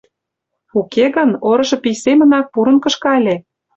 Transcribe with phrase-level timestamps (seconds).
[0.79, 3.35] Уке гын, орышо пий семынак, пурын кышка ыле.